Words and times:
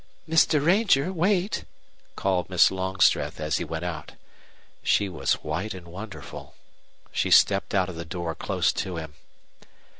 "Mr. 0.27 0.65
Ranger, 0.65 1.13
wait!" 1.13 1.63
called 2.15 2.49
Miss 2.49 2.71
Longstreth, 2.71 3.39
as 3.39 3.57
he 3.57 3.63
went 3.63 3.85
out. 3.85 4.13
She 4.81 5.07
was 5.07 5.33
white 5.43 5.75
and 5.75 5.87
wonderful. 5.89 6.55
She 7.11 7.29
stepped 7.29 7.75
out 7.75 7.87
of 7.87 7.95
the 7.95 8.03
door 8.03 8.33
close 8.33 8.73
to 8.73 8.97
him. 8.97 9.13